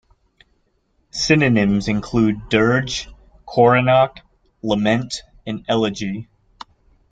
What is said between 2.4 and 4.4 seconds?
"dirge", "coronach",